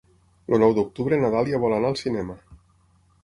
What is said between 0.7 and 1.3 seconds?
d'octubre na